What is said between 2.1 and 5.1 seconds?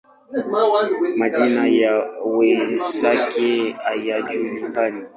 wenzake hayajulikani.